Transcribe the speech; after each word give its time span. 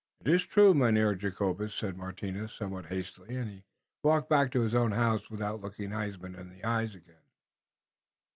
"It 0.21 0.27
is 0.33 0.43
true, 0.43 0.73
Mynheer 0.73 1.13
Jacobus," 1.13 1.75
said 1.75 1.95
Martinus 1.95 2.55
somewhat 2.55 2.87
hastily, 2.87 3.35
and 3.35 3.47
he 3.47 3.63
walked 4.01 4.29
back 4.31 4.49
to 4.51 4.61
his 4.61 4.73
own 4.73 4.93
house 4.93 5.29
without 5.29 5.61
looking 5.61 5.91
Huysman 5.91 6.33
in 6.35 6.49
the 6.49 6.63
eyes 6.63 6.95
again. 6.95 7.21